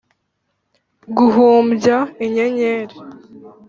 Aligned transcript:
guhumbya 1.17 1.97
inyenyeri 2.25 2.95